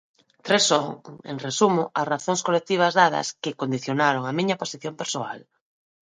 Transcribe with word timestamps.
Tres 0.45 0.63
son, 0.71 0.85
en 1.31 1.37
resumo, 1.47 1.83
as 1.99 2.09
razón 2.13 2.37
colectivas 2.47 2.95
dadas 3.01 3.27
que 3.43 3.57
condicionaron 3.61 4.23
a 4.25 4.35
miña 4.37 4.59
posición 4.61 4.93
persoal. 5.01 5.39